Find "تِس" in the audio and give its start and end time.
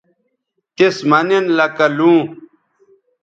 0.75-0.95